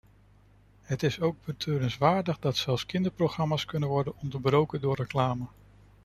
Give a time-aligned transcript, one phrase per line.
[0.81, 5.45] Het is ook betreurenswaardig dat zelfs kinderprogramma's kunnen worden onderbroken door reclame.